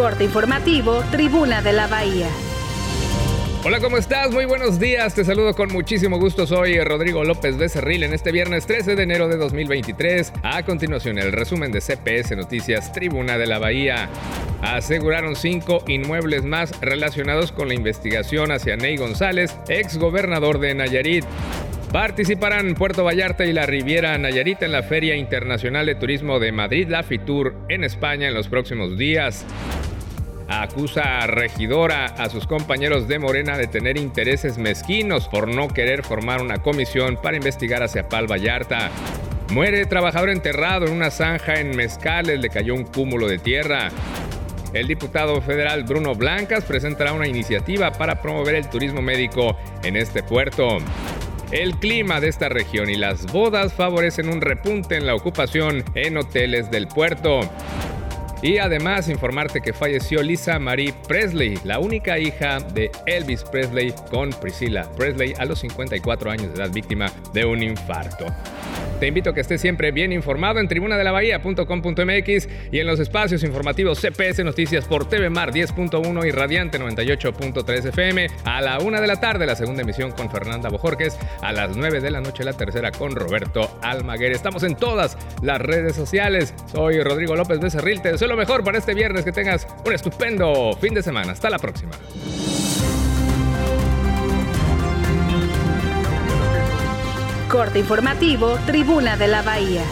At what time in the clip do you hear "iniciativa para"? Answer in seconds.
47.28-48.20